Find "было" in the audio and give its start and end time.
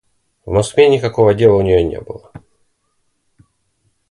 2.01-2.31